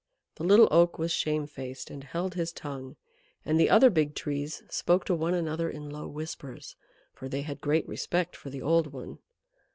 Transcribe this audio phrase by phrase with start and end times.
[0.37, 2.95] The Little Oak was shamefaced, and held his tongue;
[3.45, 6.75] and the other big Trees spoke to one another in low whispers,
[7.13, 9.19] for they had great respect for the old one.